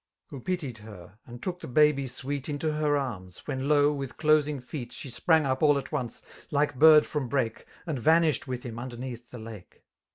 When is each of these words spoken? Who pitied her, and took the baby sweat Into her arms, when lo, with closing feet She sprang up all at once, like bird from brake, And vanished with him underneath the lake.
Who 0.29 0.39
pitied 0.39 0.79
her, 0.79 1.19
and 1.27 1.43
took 1.43 1.59
the 1.59 1.67
baby 1.67 2.07
sweat 2.07 2.49
Into 2.49 2.71
her 2.73 2.97
arms, 2.97 3.45
when 3.45 3.69
lo, 3.69 3.93
with 3.93 4.17
closing 4.17 4.59
feet 4.59 4.91
She 4.91 5.11
sprang 5.11 5.45
up 5.45 5.61
all 5.61 5.77
at 5.77 5.91
once, 5.91 6.23
like 6.49 6.79
bird 6.79 7.05
from 7.05 7.29
brake, 7.29 7.67
And 7.85 7.99
vanished 7.99 8.47
with 8.47 8.63
him 8.63 8.79
underneath 8.79 9.29
the 9.29 9.37
lake. 9.37 9.83